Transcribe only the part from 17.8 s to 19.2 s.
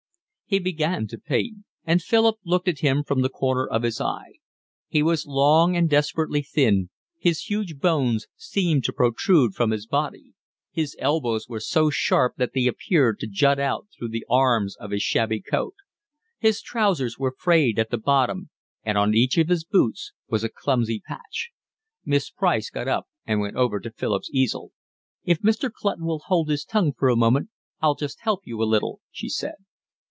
the bottom, and on